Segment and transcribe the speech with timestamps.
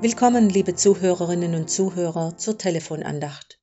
[0.00, 3.58] Willkommen, liebe Zuhörerinnen und Zuhörer, zur Telefonandacht.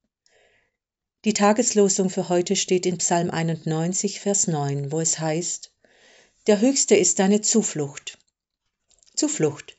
[1.24, 5.72] Die Tageslosung für heute steht in Psalm 91, Vers 9, wo es heißt,
[6.47, 8.18] Der Höchste ist deine Zuflucht.
[9.15, 9.78] Zuflucht.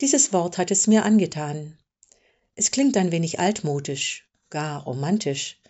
[0.00, 1.76] Dieses Wort hat es mir angetan.
[2.54, 5.60] Es klingt ein wenig altmodisch, gar romantisch.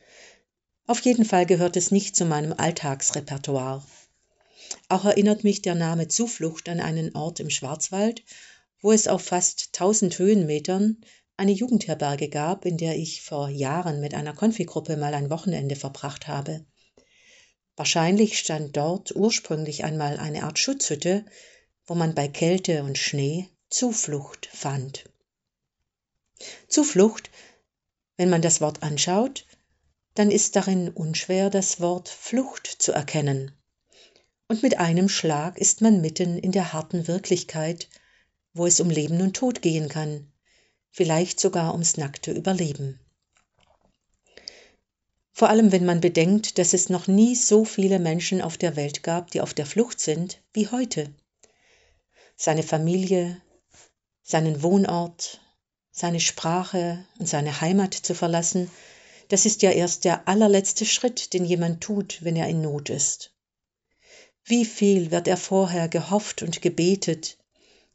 [0.86, 3.82] Auf jeden Fall gehört es nicht zu meinem Alltagsrepertoire.
[4.90, 8.22] Auch erinnert mich der Name Zuflucht an einen Ort im Schwarzwald,
[8.80, 11.04] wo es auf fast 1000 Höhenmetern
[11.36, 16.28] eine Jugendherberge gab, in der ich vor Jahren mit einer Konfigruppe mal ein Wochenende verbracht
[16.28, 16.64] habe.
[17.76, 21.24] Wahrscheinlich stand dort ursprünglich einmal eine Art Schutzhütte,
[21.86, 25.04] wo man bei Kälte und Schnee Zuflucht fand.
[26.68, 27.30] Zuflucht,
[28.16, 29.46] wenn man das Wort anschaut,
[30.14, 33.52] dann ist darin unschwer das Wort Flucht zu erkennen.
[34.48, 37.88] Und mit einem Schlag ist man mitten in der harten Wirklichkeit
[38.52, 40.30] wo es um Leben und Tod gehen kann,
[40.90, 42.98] vielleicht sogar ums nackte Überleben.
[45.32, 49.02] Vor allem wenn man bedenkt, dass es noch nie so viele Menschen auf der Welt
[49.02, 51.14] gab, die auf der Flucht sind, wie heute.
[52.36, 53.40] Seine Familie,
[54.22, 55.40] seinen Wohnort,
[55.90, 58.70] seine Sprache und seine Heimat zu verlassen,
[59.28, 63.32] das ist ja erst der allerletzte Schritt, den jemand tut, wenn er in Not ist.
[64.44, 67.38] Wie viel wird er vorher gehofft und gebetet,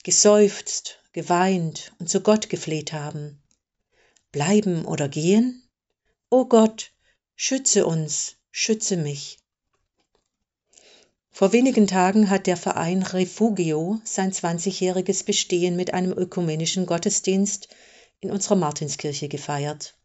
[0.06, 3.42] geseufzt, geweint und zu Gott gefleht haben.
[4.32, 5.64] Bleiben oder gehen?
[6.30, 6.92] O Gott,
[7.36, 9.40] schütze uns, schütze mich.
[11.32, 17.70] Vor wenigen Tagen hat der Verein Refugio sein 20-jähriges Bestehen mit einem ökumenischen Gottesdienst
[18.20, 19.96] in unserer Martinskirche gefeiert.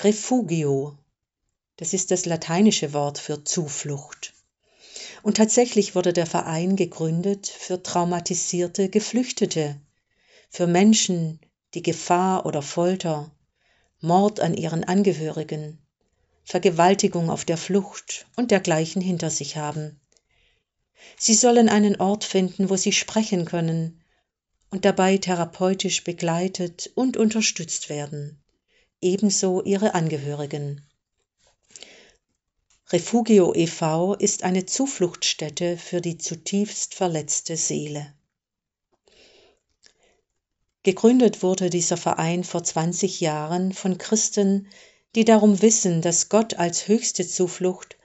[0.00, 0.98] Refugio,
[1.78, 4.34] das ist das lateinische Wort für Zuflucht.
[5.26, 9.74] Und tatsächlich wurde der Verein gegründet für traumatisierte Geflüchtete,
[10.50, 11.40] für Menschen,
[11.74, 13.32] die Gefahr oder Folter,
[14.00, 15.78] Mord an ihren Angehörigen,
[16.44, 20.00] Vergewaltigung auf der Flucht und dergleichen hinter sich haben.
[21.16, 24.04] Sie sollen einen Ort finden, wo sie sprechen können
[24.70, 28.38] und dabei therapeutisch begleitet und unterstützt werden,
[29.00, 30.86] ebenso ihre Angehörigen.
[32.92, 34.14] Refugio e.V.
[34.14, 38.14] ist eine Zufluchtsstätte für die zutiefst verletzte Seele.
[40.84, 44.68] Gegründet wurde dieser Verein vor 20 Jahren von Christen,
[45.16, 47.96] die darum wissen, dass Gott als höchste Zuflucht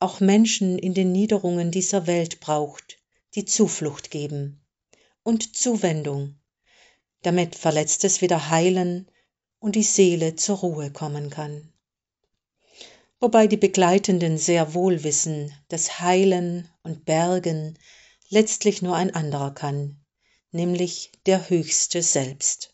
[0.00, 2.98] auch Menschen in den Niederungen dieser Welt braucht,
[3.36, 4.60] die Zuflucht geben
[5.22, 6.36] und Zuwendung,
[7.22, 9.10] damit Verletztes wieder heilen
[9.60, 11.72] und die Seele zur Ruhe kommen kann
[13.20, 17.78] wobei die Begleitenden sehr wohl wissen, dass Heilen und Bergen
[18.28, 19.96] letztlich nur ein anderer kann,
[20.50, 22.72] nämlich der Höchste selbst.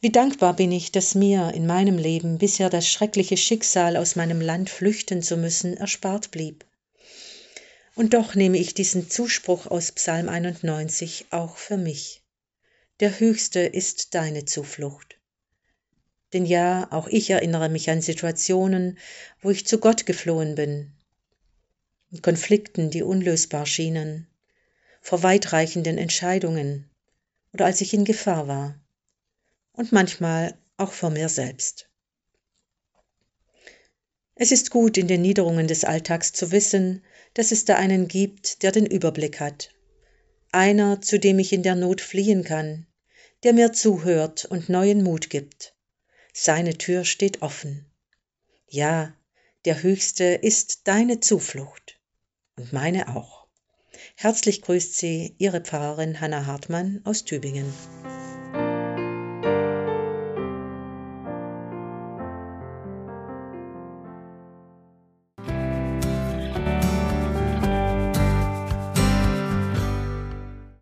[0.00, 4.40] Wie dankbar bin ich, dass mir in meinem Leben bisher das schreckliche Schicksal, aus meinem
[4.40, 6.64] Land flüchten zu müssen, erspart blieb.
[7.96, 12.22] Und doch nehme ich diesen Zuspruch aus Psalm 91 auch für mich.
[13.00, 15.17] Der Höchste ist deine Zuflucht.
[16.32, 18.98] Denn ja, auch ich erinnere mich an Situationen,
[19.40, 20.92] wo ich zu Gott geflohen bin,
[22.10, 24.26] in Konflikten, die unlösbar schienen,
[25.00, 26.88] vor weitreichenden Entscheidungen.
[27.54, 28.78] Oder als ich in Gefahr war.
[29.72, 31.88] Und manchmal auch vor mir selbst.
[34.34, 37.02] Es ist gut, in den Niederungen des Alltags zu wissen,
[37.32, 39.70] dass es da einen gibt, der den Überblick hat,
[40.52, 42.86] einer, zu dem ich in der Not fliehen kann,
[43.44, 45.74] der mir zuhört und neuen Mut gibt
[46.40, 47.84] seine Tür steht offen.
[48.68, 49.12] Ja,
[49.64, 51.98] der Höchste ist deine Zuflucht
[52.56, 53.48] und meine auch.
[54.14, 57.72] Herzlich grüßt Sie Ihre Pfarrerin Hanna Hartmann aus Tübingen.